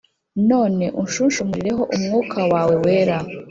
none 0.49 0.85
unshunshumurireho 1.01 1.83
umwuka 1.95 2.39
wawe 2.51 2.75
wera. 2.83 3.17